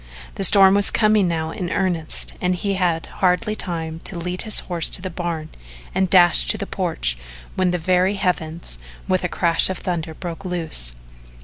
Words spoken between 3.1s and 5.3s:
hardly time to lead his horse to the